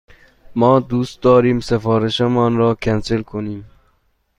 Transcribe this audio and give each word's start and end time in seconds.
ما 0.55 0.79
دوست 0.79 1.21
داریم 1.21 1.59
سفارش 1.59 2.21
مان 2.21 2.55
را 2.57 2.75
کنسل 2.75 3.21
کنیم. 3.21 3.69